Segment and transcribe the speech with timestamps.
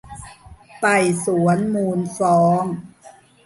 [0.81, 2.63] ไต่สวนมูลฟ้อง